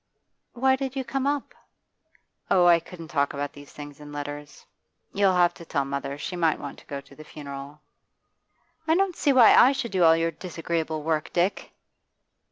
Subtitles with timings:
[0.53, 1.53] 'Why did you come up?'
[2.49, 4.65] 'Oh, I couldn't talk about these things in letters.
[5.13, 7.81] You'll have to tell mother; she might want to go to the funeral.'
[8.87, 11.73] 'I don't see why I should do all your disagreeable work, Dick!